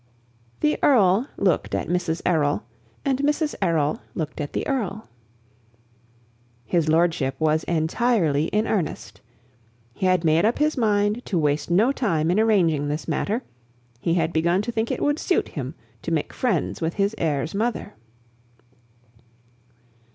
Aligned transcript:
The 0.61 0.79
Earl 0.81 1.27
looked 1.37 1.75
at 1.75 1.87
Mrs. 1.87 2.23
Errol, 2.25 2.63
and 3.05 3.19
Mrs. 3.19 3.53
Errol 3.61 3.99
looked 4.15 4.41
at 4.41 4.53
the 4.53 4.65
Earl. 4.67 5.07
His 6.65 6.89
lordship 6.89 7.35
was 7.37 7.63
entirely 7.65 8.45
in 8.45 8.65
earnest. 8.65 9.21
He 9.93 10.07
had 10.07 10.23
made 10.23 10.43
up 10.43 10.57
his 10.57 10.75
mind 10.75 11.23
to 11.25 11.37
waste 11.37 11.69
no 11.69 11.91
time 11.91 12.31
in 12.31 12.39
arranging 12.39 12.87
this 12.87 13.07
matter. 13.07 13.43
He 13.99 14.15
had 14.15 14.33
begun 14.33 14.63
to 14.63 14.71
think 14.71 14.89
it 14.89 15.01
would 15.03 15.19
suit 15.19 15.49
him 15.49 15.75
to 16.01 16.09
make 16.11 16.33
friends 16.33 16.81
with 16.81 16.95
his 16.95 17.13
heir's 17.19 17.53
mother. 17.53 17.93